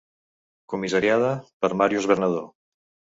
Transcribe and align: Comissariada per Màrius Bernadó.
Comissariada 0.73 1.29
per 1.65 1.71
Màrius 1.83 2.09
Bernadó. 2.13 2.41